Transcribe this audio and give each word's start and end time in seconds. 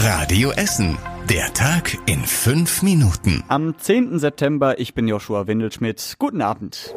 Radio 0.00 0.52
Essen. 0.52 0.96
Der 1.28 1.52
Tag 1.54 1.98
in 2.06 2.20
fünf 2.20 2.82
Minuten. 2.82 3.42
Am 3.48 3.76
10. 3.76 4.20
September, 4.20 4.78
ich 4.78 4.94
bin 4.94 5.08
Joshua 5.08 5.48
Windelschmidt. 5.48 6.14
Guten 6.20 6.40
Abend. 6.40 6.94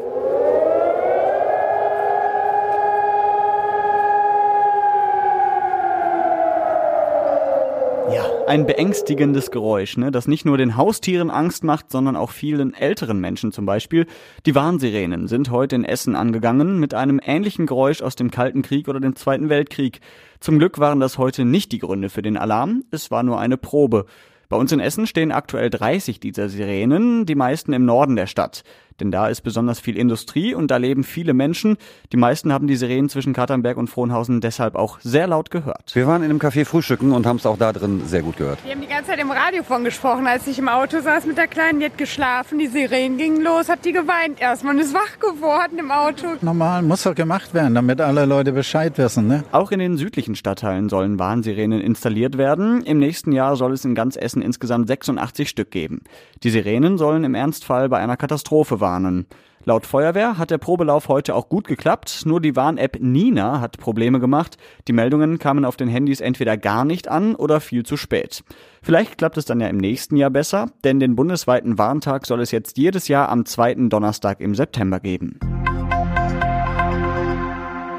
Ja, 8.13 8.23
ein 8.47 8.65
beängstigendes 8.65 9.51
Geräusch, 9.51 9.97
ne, 9.97 10.11
das 10.11 10.27
nicht 10.27 10.45
nur 10.45 10.57
den 10.57 10.77
Haustieren 10.77 11.29
Angst 11.29 11.63
macht, 11.63 11.91
sondern 11.91 12.15
auch 12.15 12.31
vielen 12.31 12.73
älteren 12.73 13.19
Menschen 13.19 13.51
zum 13.51 13.65
Beispiel. 13.65 14.07
Die 14.45 14.55
Warnsirenen 14.55 15.27
sind 15.27 15.51
heute 15.51 15.75
in 15.75 15.85
Essen 15.85 16.15
angegangen 16.15 16.79
mit 16.79 16.93
einem 16.93 17.19
ähnlichen 17.23 17.65
Geräusch 17.65 18.01
aus 18.01 18.15
dem 18.15 18.31
Kalten 18.31 18.61
Krieg 18.61 18.87
oder 18.87 18.99
dem 18.99 19.15
Zweiten 19.15 19.49
Weltkrieg. 19.49 20.01
Zum 20.39 20.59
Glück 20.59 20.79
waren 20.79 20.99
das 20.99 21.17
heute 21.17 21.45
nicht 21.45 21.71
die 21.71 21.79
Gründe 21.79 22.09
für 22.09 22.21
den 22.21 22.37
Alarm, 22.37 22.83
es 22.91 23.11
war 23.11 23.23
nur 23.23 23.39
eine 23.39 23.57
Probe. 23.57 24.05
Bei 24.49 24.57
uns 24.57 24.71
in 24.73 24.81
Essen 24.81 25.07
stehen 25.07 25.31
aktuell 25.31 25.69
30 25.69 26.19
dieser 26.19 26.49
Sirenen, 26.49 27.25
die 27.25 27.35
meisten 27.35 27.71
im 27.71 27.85
Norden 27.85 28.17
der 28.17 28.27
Stadt. 28.27 28.63
Denn 28.99 29.11
da 29.11 29.27
ist 29.27 29.41
besonders 29.41 29.79
viel 29.79 29.97
Industrie 29.97 30.53
und 30.53 30.69
da 30.69 30.77
leben 30.77 31.03
viele 31.03 31.33
Menschen. 31.33 31.77
Die 32.11 32.17
meisten 32.17 32.51
haben 32.51 32.67
die 32.67 32.75
Sirenen 32.75 33.09
zwischen 33.09 33.33
Katernberg 33.33 33.77
und 33.77 33.87
Frohnhausen 33.87 34.41
deshalb 34.41 34.75
auch 34.75 34.99
sehr 34.99 35.27
laut 35.27 35.51
gehört. 35.51 35.95
Wir 35.95 36.07
waren 36.07 36.23
in 36.23 36.29
einem 36.29 36.39
Café 36.39 36.65
frühstücken 36.65 37.11
und 37.11 37.25
haben 37.25 37.37
es 37.37 37.45
auch 37.45 37.57
da 37.57 37.73
drin 37.73 38.01
sehr 38.05 38.21
gut 38.21 38.37
gehört. 38.37 38.59
Wir 38.65 38.73
haben 38.73 38.81
die 38.81 38.87
ganze 38.87 39.11
Zeit 39.11 39.19
im 39.19 39.31
Radio 39.31 39.63
von 39.63 39.83
gesprochen, 39.83 40.27
als 40.27 40.47
ich 40.47 40.59
im 40.59 40.67
Auto 40.67 40.99
saß 40.99 41.25
mit 41.25 41.37
der 41.37 41.47
Kleinen, 41.47 41.79
die 41.79 41.85
hat 41.85 41.97
geschlafen, 41.97 42.59
die 42.59 42.67
Sirenen 42.67 43.17
gingen 43.17 43.41
los, 43.41 43.69
hat 43.69 43.85
die 43.85 43.93
geweint 43.93 44.41
erstmal 44.41 44.75
und 44.75 44.81
ist 44.81 44.93
wach 44.93 45.19
geworden 45.19 45.79
im 45.79 45.91
Auto. 45.91 46.27
Normal 46.41 46.81
muss 46.81 47.03
doch 47.03 47.15
gemacht 47.15 47.53
werden, 47.53 47.75
damit 47.75 48.01
alle 48.01 48.25
Leute 48.25 48.51
Bescheid 48.51 48.97
wissen. 48.97 49.27
Ne? 49.27 49.43
Auch 49.51 49.71
in 49.71 49.79
den 49.79 49.97
südlichen 49.97 50.35
Stadtteilen 50.35 50.89
sollen 50.89 51.19
Warnsirenen 51.19 51.81
installiert 51.81 52.37
werden. 52.37 52.83
Im 52.83 52.99
nächsten 52.99 53.31
Jahr 53.31 53.55
soll 53.55 53.73
es 53.73 53.85
in 53.85 53.95
ganz 53.95 54.15
Essen 54.15 54.41
insgesamt 54.41 54.87
86 54.87 55.49
Stück 55.49 55.71
geben. 55.71 56.01
Die 56.43 56.49
Sirenen 56.49 56.97
sollen 56.97 57.23
im 57.23 57.35
Ernstfall 57.35 57.87
bei 57.87 57.99
einer 57.99 58.17
Katastrophe 58.17 58.80
warnen. 58.81 59.27
Laut 59.63 59.85
Feuerwehr 59.85 60.39
hat 60.39 60.49
der 60.49 60.57
Probelauf 60.57 61.07
heute 61.07 61.35
auch 61.35 61.47
gut 61.47 61.67
geklappt, 61.67 62.23
nur 62.25 62.41
die 62.41 62.55
Warn-App 62.55 62.97
Nina 62.99 63.61
hat 63.61 63.77
Probleme 63.77 64.19
gemacht. 64.19 64.57
Die 64.87 64.93
Meldungen 64.93 65.37
kamen 65.37 65.65
auf 65.65 65.77
den 65.77 65.87
Handys 65.87 66.19
entweder 66.19 66.57
gar 66.57 66.83
nicht 66.83 67.07
an 67.07 67.35
oder 67.35 67.61
viel 67.61 67.83
zu 67.85 67.95
spät. 67.95 68.43
Vielleicht 68.81 69.19
klappt 69.19 69.37
es 69.37 69.45
dann 69.45 69.61
ja 69.61 69.67
im 69.67 69.77
nächsten 69.77 70.15
Jahr 70.15 70.31
besser, 70.31 70.71
denn 70.83 70.99
den 70.99 71.15
bundesweiten 71.15 71.77
Warntag 71.77 72.25
soll 72.25 72.41
es 72.41 72.49
jetzt 72.49 72.79
jedes 72.79 73.07
Jahr 73.07 73.29
am 73.29 73.45
zweiten 73.45 73.91
Donnerstag 73.91 74.41
im 74.41 74.55
September 74.55 74.99
geben. 74.99 75.37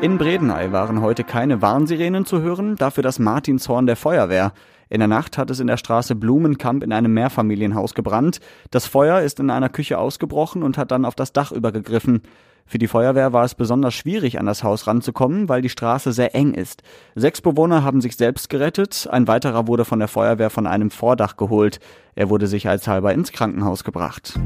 In 0.00 0.18
Bredeney 0.18 0.72
waren 0.72 1.00
heute 1.00 1.22
keine 1.22 1.62
Warnsirenen 1.62 2.26
zu 2.26 2.42
hören, 2.42 2.74
dafür 2.74 3.04
das 3.04 3.20
Martinshorn 3.20 3.86
der 3.86 3.94
Feuerwehr. 3.94 4.52
In 4.92 4.98
der 4.98 5.08
Nacht 5.08 5.38
hat 5.38 5.48
es 5.48 5.58
in 5.58 5.68
der 5.68 5.78
Straße 5.78 6.14
Blumenkamp 6.14 6.84
in 6.84 6.92
einem 6.92 7.14
Mehrfamilienhaus 7.14 7.94
gebrannt. 7.94 8.40
Das 8.70 8.84
Feuer 8.84 9.22
ist 9.22 9.40
in 9.40 9.48
einer 9.48 9.70
Küche 9.70 9.96
ausgebrochen 9.96 10.62
und 10.62 10.76
hat 10.76 10.90
dann 10.90 11.06
auf 11.06 11.14
das 11.14 11.32
Dach 11.32 11.50
übergegriffen. 11.50 12.20
Für 12.66 12.76
die 12.76 12.88
Feuerwehr 12.88 13.32
war 13.32 13.42
es 13.42 13.54
besonders 13.54 13.94
schwierig, 13.94 14.38
an 14.38 14.44
das 14.44 14.62
Haus 14.62 14.86
ranzukommen, 14.86 15.48
weil 15.48 15.62
die 15.62 15.70
Straße 15.70 16.12
sehr 16.12 16.34
eng 16.34 16.52
ist. 16.52 16.82
Sechs 17.14 17.40
Bewohner 17.40 17.82
haben 17.82 18.02
sich 18.02 18.18
selbst 18.18 18.50
gerettet, 18.50 19.08
ein 19.10 19.26
weiterer 19.28 19.66
wurde 19.66 19.86
von 19.86 19.98
der 19.98 20.08
Feuerwehr 20.08 20.50
von 20.50 20.66
einem 20.66 20.90
Vordach 20.90 21.38
geholt. 21.38 21.80
Er 22.14 22.28
wurde 22.28 22.46
sicherheitshalber 22.46 23.14
ins 23.14 23.32
Krankenhaus 23.32 23.84
gebracht. 23.84 24.38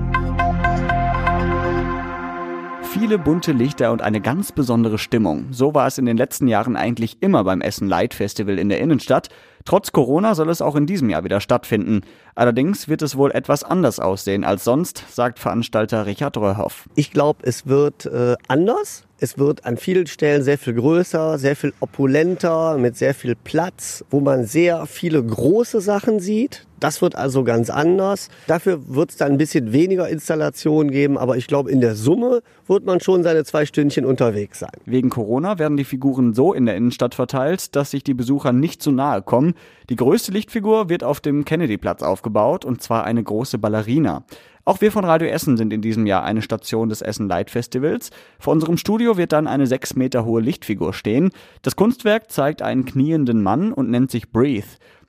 Viele 2.99 3.19
bunte 3.19 3.53
Lichter 3.53 3.93
und 3.93 4.01
eine 4.01 4.23
ganz 4.23 4.53
besondere 4.53 4.99
Stimmung. 4.99 5.49
So 5.51 5.75
war 5.75 5.87
es 5.87 5.99
in 5.99 6.07
den 6.07 6.17
letzten 6.17 6.49
Jahren 6.49 6.77
eigentlich 6.77 7.21
immer 7.21 7.45
beim 7.45 7.61
Essen 7.61 7.89
Light 7.89 8.15
Festival 8.15 8.59
in 8.59 8.71
der 8.71 8.81
Innenstadt. 8.81 9.29
Trotz 9.67 9.91
Corona 9.91 10.37
soll 10.37 10.49
es 10.49 10.63
auch 10.63 10.77
in 10.77 10.87
diesem 10.87 11.11
Jahr 11.11 11.25
wieder 11.25 11.41
stattfinden. 11.41 12.03
Allerdings 12.37 12.87
wird 12.87 13.03
es 13.03 13.17
wohl 13.17 13.33
etwas 13.33 13.65
anders 13.65 13.99
aussehen 13.99 14.45
als 14.45 14.63
sonst, 14.63 15.03
sagt 15.11 15.41
Veranstalter 15.41 16.07
Richard 16.07 16.37
Röhrhoff. 16.37 16.89
Ich 16.95 17.11
glaube, 17.11 17.41
es 17.43 17.67
wird 17.67 18.07
äh, 18.07 18.37
anders. 18.47 19.03
Es 19.19 19.39
wird 19.39 19.65
an 19.65 19.79
vielen 19.79 20.07
Stellen 20.07 20.43
sehr 20.43 20.59
viel 20.59 20.75
größer, 20.75 21.39
sehr 21.39 21.57
viel 21.57 21.73
opulenter, 21.81 22.77
mit 22.77 22.97
sehr 22.97 23.15
viel 23.15 23.35
Platz, 23.35 24.05
wo 24.11 24.21
man 24.21 24.45
sehr 24.45 24.85
viele 24.87 25.25
große 25.25 25.81
Sachen 25.81 26.21
sieht. 26.21 26.67
Das 26.81 27.01
wird 27.01 27.17
also 27.17 27.43
ganz 27.43 27.71
anders. 27.71 28.29
Dafür 28.47 28.95
wird 28.95 29.11
es 29.11 29.17
dann 29.17 29.33
ein 29.33 29.39
bisschen 29.39 29.73
weniger 29.73 30.09
Installationen 30.11 30.93
geben, 30.93 31.17
aber 31.17 31.39
ich 31.39 31.47
glaube, 31.47 31.71
in 31.71 31.81
der 31.81 31.95
Summe 31.95 32.43
wird 32.67 32.85
man 32.85 33.01
schon 33.01 33.23
seine 33.23 33.45
zwei 33.45 33.65
Stündchen 33.65 34.05
unterwegs 34.05 34.59
sein. 34.59 34.73
Wegen 34.85 35.09
Corona 35.09 35.59
werden 35.59 35.79
die 35.79 35.85
Figuren 35.85 36.35
so 36.35 36.53
in 36.53 36.67
der 36.67 36.77
Innenstadt 36.77 37.15
verteilt, 37.15 37.75
dass 37.75 37.93
sich 37.93 38.05
die 38.05 38.13
Besucher 38.13 38.53
nicht 38.53 38.83
zu 38.83 38.93
nahe 38.93 39.23
kommen. 39.23 39.55
Die 39.91 39.97
größte 39.97 40.33
Lichtfigur 40.33 40.89
wird 40.89 41.05
auf 41.05 41.21
dem 41.21 41.45
Kennedyplatz 41.45 42.03
aufgebaut 42.03 42.65
und 42.65 42.83
zwar 42.83 43.05
eine 43.05 43.23
große 43.23 43.59
Ballerina. 43.59 44.25
Auch 44.65 44.81
wir 44.81 44.91
von 44.91 45.05
Radio 45.05 45.29
Essen 45.29 45.57
sind 45.57 45.73
in 45.73 45.81
diesem 45.81 46.07
Jahr 46.07 46.25
eine 46.25 46.43
Station 46.43 46.89
des 46.89 47.01
Essen 47.01 47.29
Light 47.29 47.51
Festivals. 47.51 48.11
Vor 48.41 48.53
unserem 48.53 48.77
Studio 48.77 49.17
wird 49.17 49.33
dann 49.33 49.47
eine 49.47 49.69
sechs 49.69 49.95
Meter 49.95 50.25
hohe 50.25 50.41
Lichtfigur 50.41 50.93
stehen. 50.93 51.31
Das 51.63 51.77
Kunstwerk 51.77 52.33
zeigt 52.33 52.63
einen 52.63 52.85
knienden 52.85 53.43
Mann 53.45 53.73
und 53.73 53.91
nennt 53.91 54.11
sich 54.11 54.33
Breathe. 54.33 54.67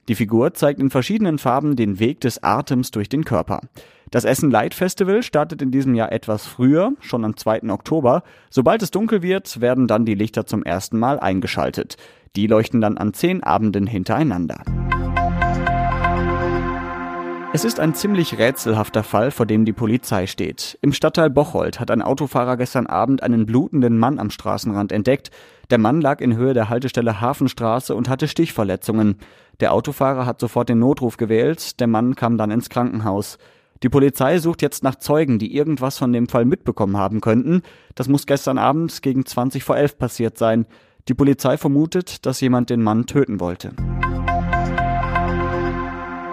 Die 0.08 0.16
Figur 0.16 0.54
zeigt 0.54 0.80
in 0.80 0.90
verschiedenen 0.90 1.40
Farben 1.40 1.76
den 1.76 2.00
Weg 2.00 2.22
des 2.22 2.44
Atems 2.44 2.92
durch 2.92 3.10
den 3.10 3.26
Körper. 3.26 3.62
Das 4.10 4.24
Essen 4.24 4.50
Light 4.50 4.74
Festival 4.74 5.22
startet 5.22 5.62
in 5.62 5.70
diesem 5.70 5.94
Jahr 5.94 6.14
etwas 6.14 6.48
früher, 6.48 6.94
schon 7.02 7.26
am 7.26 7.36
2. 7.36 7.70
Oktober. 7.70 8.24
Sobald 8.50 8.82
es 8.82 8.90
dunkel 8.90 9.22
wird, 9.22 9.60
werden 9.60 9.86
dann 9.86 10.06
die 10.06 10.16
Lichter 10.16 10.46
zum 10.46 10.64
ersten 10.64 10.98
Mal 10.98 11.20
eingeschaltet. 11.20 11.98
Die 12.38 12.48
leuchten 12.48 12.80
dann 12.80 12.98
an 12.98 13.14
zehn 13.14 13.44
Abenden 13.44 13.86
hintereinander. 13.86 14.62
Es 17.52 17.66
ist 17.66 17.82
ein 17.82 17.96
ziemlich 17.96 18.38
rätselhafter 18.38 19.04
Fall, 19.04 19.32
vor 19.32 19.46
dem 19.46 19.66
die 19.66 19.74
Polizei 19.74 20.28
steht. 20.28 20.78
Im 20.82 20.94
Stadtteil 20.94 21.30
Bocholt 21.30 21.82
hat 21.82 21.92
ein 21.92 22.02
Autofahrer 22.02 22.56
gestern 22.56 22.88
Abend 22.88 23.24
einen 23.24 23.46
blutenden 23.46 23.98
Mann 23.98 24.20
am 24.20 24.30
Straßenrand 24.30 24.94
entdeckt. 24.94 25.32
Der 25.70 25.80
Mann 25.80 26.00
lag 26.00 26.22
in 26.22 26.38
Höhe 26.38 26.54
der 26.54 26.70
Haltestelle 26.70 27.20
Hafenstraße 27.20 27.94
und 27.94 28.08
hatte 28.08 28.30
Stichverletzungen. 28.30 29.18
Der 29.60 29.74
Autofahrer 29.74 30.26
hat 30.26 30.40
sofort 30.40 30.70
den 30.70 30.80
Notruf 30.80 31.18
gewählt, 31.18 31.80
der 31.82 31.88
Mann 31.88 32.16
kam 32.16 32.38
dann 32.38 32.52
ins 32.52 32.70
Krankenhaus. 32.70 33.38
Die 33.84 33.90
Polizei 33.90 34.40
sucht 34.40 34.62
jetzt 34.62 34.84
nach 34.84 34.96
Zeugen, 34.96 35.38
die 35.38 35.56
irgendwas 35.56 35.98
von 35.98 36.12
dem 36.12 36.28
Fall 36.28 36.46
mitbekommen 36.46 36.98
haben 36.98 37.22
könnten. 37.22 37.62
Das 37.96 38.08
muss 38.08 38.26
gestern 38.26 38.58
Abend 38.58 39.02
gegen 39.02 39.26
20 39.26 39.64
vor 39.64 39.78
11 39.78 39.98
passiert 39.98 40.38
sein. 40.38 40.66
Die 41.08 41.14
Polizei 41.14 41.58
vermutet, 41.58 42.26
dass 42.26 42.42
jemand 42.42 42.70
den 42.70 42.82
Mann 42.82 43.06
töten 43.06 43.40
wollte. 43.40 43.74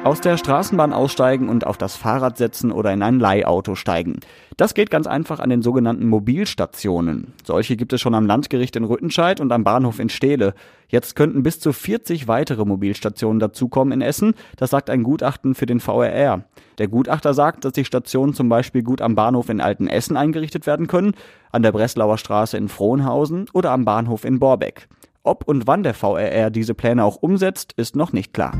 Aus 0.04 0.20
der 0.20 0.36
Straßenbahn 0.36 0.92
aussteigen 0.92 1.48
und 1.48 1.66
auf 1.66 1.78
das 1.78 1.96
Fahrrad 1.96 2.36
setzen 2.36 2.72
oder 2.72 2.92
in 2.92 3.02
ein 3.02 3.18
Leihauto 3.18 3.74
steigen. 3.74 4.20
Das 4.58 4.74
geht 4.74 4.90
ganz 4.90 5.06
einfach 5.06 5.40
an 5.40 5.48
den 5.48 5.62
sogenannten 5.62 6.06
Mobilstationen. 6.08 7.32
Solche 7.42 7.74
gibt 7.74 7.94
es 7.94 8.02
schon 8.02 8.14
am 8.14 8.26
Landgericht 8.26 8.76
in 8.76 8.84
Rüttenscheid 8.84 9.40
und 9.40 9.50
am 9.50 9.64
Bahnhof 9.64 9.98
in 9.98 10.10
Steele. 10.10 10.52
Jetzt 10.88 11.16
könnten 11.16 11.42
bis 11.42 11.58
zu 11.58 11.72
40 11.72 12.28
weitere 12.28 12.66
Mobilstationen 12.66 13.40
dazukommen 13.40 13.94
in 13.94 14.02
Essen. 14.02 14.34
Das 14.58 14.68
sagt 14.68 14.90
ein 14.90 15.04
Gutachten 15.04 15.54
für 15.54 15.64
den 15.64 15.80
VRR. 15.80 16.44
Der 16.76 16.88
Gutachter 16.88 17.32
sagt, 17.32 17.64
dass 17.64 17.72
die 17.72 17.86
Stationen 17.86 18.34
zum 18.34 18.50
Beispiel 18.50 18.82
gut 18.82 19.00
am 19.00 19.14
Bahnhof 19.14 19.48
in 19.48 19.62
Altenessen 19.62 20.18
eingerichtet 20.18 20.66
werden 20.66 20.86
können, 20.86 21.14
an 21.50 21.62
der 21.62 21.72
Breslauer 21.72 22.18
Straße 22.18 22.58
in 22.58 22.68
Frohnhausen 22.68 23.46
oder 23.54 23.70
am 23.70 23.86
Bahnhof 23.86 24.26
in 24.26 24.38
Borbeck. 24.38 24.86
Ob 25.22 25.48
und 25.48 25.66
wann 25.66 25.82
der 25.82 25.94
VRR 25.94 26.50
diese 26.50 26.74
Pläne 26.74 27.04
auch 27.04 27.16
umsetzt, 27.16 27.72
ist 27.78 27.96
noch 27.96 28.12
nicht 28.12 28.34
klar. 28.34 28.52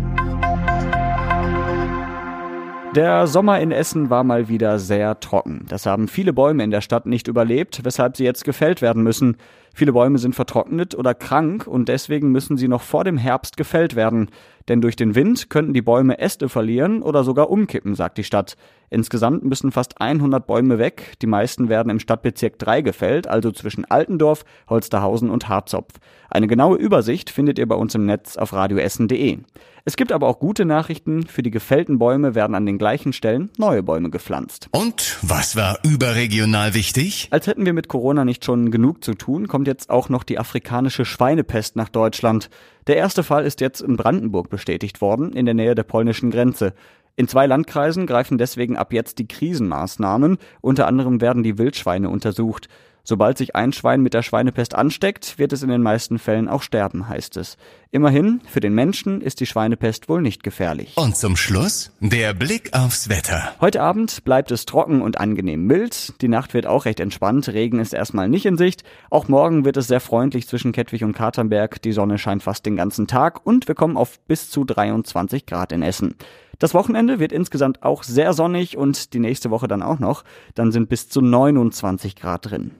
Der 2.95 3.27
Sommer 3.27 3.59
in 3.59 3.73
Essen 3.73 4.09
war 4.09 4.23
mal 4.23 4.49
wieder 4.49 4.79
sehr 4.79 5.19
trocken. 5.19 5.67
Das 5.69 5.85
haben 5.85 6.07
viele 6.07 6.33
Bäume 6.33 6.63
in 6.63 6.71
der 6.71 6.81
Stadt 6.81 7.07
nicht 7.07 7.27
überlebt, 7.27 7.81
weshalb 7.85 8.17
sie 8.17 8.23
jetzt 8.23 8.45
gefällt 8.45 8.83
werden 8.83 9.03
müssen. 9.03 9.37
Viele 9.77 9.93
Bäume 9.93 10.19
sind 10.19 10.37
vertrocknet 10.37 10.95
oder 10.95 11.15
krank 11.15 11.67
und 11.67 11.89
deswegen 11.89 12.31
müssen 12.31 12.57
sie 12.57 12.69
noch 12.69 12.83
vor 12.83 13.03
dem 13.03 13.19
Herbst 13.19 13.57
gefällt 13.57 13.97
werden. 13.97 14.31
Denn 14.69 14.81
durch 14.81 14.95
den 14.95 15.17
Wind 15.17 15.51
könnten 15.51 15.75
die 15.75 15.83
Bäume 15.83 16.19
Äste 16.21 16.49
verlieren 16.49 17.03
oder 17.03 17.25
sogar 17.25 17.51
umkippen, 17.51 17.97
sagt 17.97 18.17
die 18.17 18.25
Stadt. 18.25 18.57
Insgesamt 18.89 19.45
müssen 19.45 19.73
fast 19.73 20.01
100 20.01 20.47
Bäume 20.47 20.79
weg. 20.79 21.15
Die 21.21 21.27
meisten 21.27 21.69
werden 21.69 21.91
im 21.91 21.99
Stadtbezirk 21.99 22.59
3 22.61 22.83
gefällt, 22.83 23.27
also 23.27 23.51
zwischen 23.51 23.85
Altendorf, 23.85 24.45
Holsterhausen 24.71 25.29
und 25.29 25.49
Harzopf. 25.49 25.95
Eine 26.31 26.47
genaue 26.47 26.77
Übersicht 26.77 27.29
findet 27.31 27.59
ihr 27.59 27.67
bei 27.67 27.75
uns 27.75 27.95
im 27.95 28.07
Netz 28.07 28.37
auf 28.37 28.53
radioessen.de. 28.53 29.39
Es 29.87 29.97
gibt 29.97 30.13
aber 30.13 30.29
auch 30.29 30.39
gute 30.39 30.65
Nachrichten. 30.65 31.27
Für 31.27 31.43
die 31.43 31.51
gefällten 31.51 31.99
Bäume 31.99 32.35
werden 32.35 32.55
an 32.55 32.65
den 32.65 32.79
gleichen 32.79 33.13
Stellen 33.13 33.51
neue 33.59 33.83
Bäume 33.83 34.09
gepflanzt. 34.09 34.69
Und 34.71 35.19
was 35.21 35.57
war 35.57 35.79
überregional 35.83 36.73
wichtig? 36.73 37.29
Als 37.31 37.47
hätten 37.47 37.67
wir 37.67 37.75
mit 37.75 37.89
Corona 37.89 38.25
nicht 38.25 38.47
schon 38.47 38.71
genug 38.71 39.05
zu 39.05 39.13
tun, 39.13 39.47
kommt 39.65 39.79
jetzt 39.79 39.89
auch 39.89 40.11
noch 40.11 40.25
die 40.25 40.39
afrikanische 40.39 41.07
Schweinepest 41.07 41.75
nach 41.75 41.89
Deutschland. 41.89 42.51
Der 42.87 42.97
erste 42.97 43.23
Fall 43.23 43.47
ist 43.47 43.63
jetzt 43.63 43.81
in 43.81 43.97
Brandenburg 43.97 44.51
bestätigt 44.51 45.01
worden, 45.01 45.33
in 45.33 45.47
der 45.47 45.55
Nähe 45.55 45.75
der 45.75 45.85
polnischen 45.85 46.31
Grenze. 46.31 46.75
In 47.17 47.29
zwei 47.29 47.47
Landkreisen 47.47 48.07
greifen 48.07 48.37
deswegen 48.37 48.77
ab 48.77 48.93
jetzt 48.93 49.19
die 49.19 49.27
Krisenmaßnahmen. 49.27 50.37
Unter 50.61 50.87
anderem 50.87 51.23
werden 51.23 51.43
die 51.43 51.57
Wildschweine 51.57 52.11
untersucht. 52.11 52.69
Sobald 53.07 53.37
sich 53.37 53.55
ein 53.55 53.75
Schwein 53.75 54.01
mit 54.01 54.15
der 54.15 54.23
Schweinepest 54.23 54.75
ansteckt, 54.75 55.39
wird 55.39 55.53
es 55.53 55.63
in 55.63 55.69
den 55.69 55.83
meisten 55.83 56.19
Fällen 56.19 56.49
auch 56.49 56.63
sterben, 56.63 57.07
heißt 57.07 57.37
es. 57.37 57.59
Immerhin, 57.91 58.41
für 58.49 58.61
den 58.61 58.75
Menschen 58.75 59.21
ist 59.21 59.41
die 59.41 59.47
Schweinepest 59.47 60.09
wohl 60.09 60.23
nicht 60.23 60.43
gefährlich. 60.43 60.95
Und 60.97 61.15
zum 61.15 61.37
Schluss 61.37 61.93
der 62.01 62.33
Blick 62.33 62.73
aufs 62.73 63.11
Wetter. 63.11 63.53
Heute 63.61 63.83
Abend 63.83 64.25
bleibt 64.25 64.51
es 64.51 64.65
trocken 64.65 65.03
und 65.03 65.21
angenehm 65.21 65.67
mild. 65.67 66.21
Die 66.23 66.29
Nacht 66.29 66.55
wird 66.55 66.65
auch 66.65 66.87
recht 66.87 66.99
entspannt. 66.99 67.47
Regen 67.51 67.79
ist 67.79 67.93
erstmal 67.93 68.31
nicht 68.31 68.47
in 68.47 68.57
Sicht. 68.57 68.85
Auch 69.11 69.29
morgen 69.29 69.67
wird 69.67 69.77
es 69.77 69.87
sehr 69.87 70.01
freundlich 70.01 70.49
zwischen 70.49 70.73
Kettwig 70.73 71.05
und 71.05 71.13
Katernberg. 71.13 71.83
Die 71.83 71.93
Sonne 71.93 72.17
scheint 72.17 72.43
fast 72.43 72.65
den 72.65 72.77
ganzen 72.77 73.07
Tag 73.07 73.47
und 73.47 73.69
wir 73.69 73.75
kommen 73.75 73.99
auf 73.99 74.19
bis 74.21 74.49
zu 74.49 74.65
23 74.65 75.45
Grad 75.45 75.73
in 75.73 75.83
Essen. 75.83 76.15
Das 76.59 76.73
Wochenende 76.73 77.19
wird 77.19 77.33
insgesamt 77.33 77.83
auch 77.83 78.03
sehr 78.03 78.33
sonnig 78.33 78.79
und 78.79 79.13
die 79.13 79.19
nächste 79.19 79.51
Woche 79.51 79.69
dann 79.69 79.83
auch 79.83 79.99
noch. 79.99 80.25
Dann 80.55 80.73
sind 80.73 80.89
bis 80.89 81.11
zu 81.11 81.21
29 81.21 82.17
Grad 82.17 82.51
drin. 82.51 82.71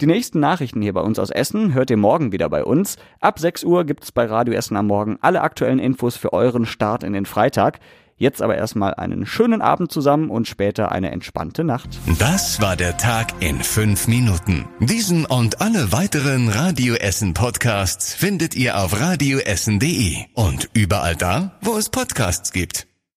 Die 0.00 0.06
nächsten 0.06 0.38
Nachrichten 0.38 0.80
hier 0.80 0.92
bei 0.92 1.00
uns 1.00 1.18
aus 1.18 1.30
Essen 1.30 1.74
hört 1.74 1.90
ihr 1.90 1.96
morgen 1.96 2.30
wieder 2.30 2.48
bei 2.48 2.62
uns. 2.62 2.98
Ab 3.20 3.40
6 3.40 3.64
Uhr 3.64 3.84
gibt's 3.84 4.12
bei 4.12 4.26
Radio 4.26 4.54
Essen 4.54 4.76
am 4.76 4.86
Morgen 4.86 5.18
alle 5.22 5.40
aktuellen 5.40 5.80
Infos 5.80 6.16
für 6.16 6.32
euren 6.32 6.66
Start 6.66 7.02
in 7.02 7.12
den 7.12 7.26
Freitag. 7.26 7.80
Jetzt 8.16 8.42
aber 8.42 8.56
erstmal 8.56 8.94
einen 8.94 9.26
schönen 9.26 9.62
Abend 9.62 9.90
zusammen 9.90 10.30
und 10.30 10.46
später 10.46 10.92
eine 10.92 11.10
entspannte 11.10 11.64
Nacht. 11.64 11.98
Das 12.18 12.60
war 12.60 12.76
der 12.76 12.96
Tag 12.96 13.28
in 13.40 13.60
fünf 13.60 14.08
Minuten. 14.08 14.66
Diesen 14.80 15.24
und 15.24 15.60
alle 15.60 15.92
weiteren 15.92 16.48
Radio 16.48 16.94
Essen 16.94 17.34
Podcasts 17.34 18.14
findet 18.14 18.56
ihr 18.56 18.78
auf 18.78 19.00
radioessen.de 19.00 20.16
und 20.34 20.68
überall 20.74 21.14
da, 21.16 21.58
wo 21.60 21.76
es 21.76 21.90
Podcasts 21.90 22.52
gibt. 22.52 22.87